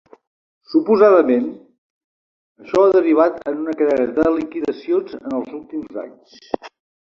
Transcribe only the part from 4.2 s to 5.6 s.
liquidacions en els